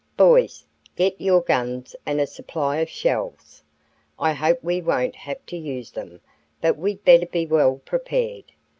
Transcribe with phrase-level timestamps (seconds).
[0.17, 3.61] "Boys, get your guns and a supply of shells.
[4.17, 6.21] I hope we won't have to use them,
[6.59, 8.45] but we'd better be well prepared.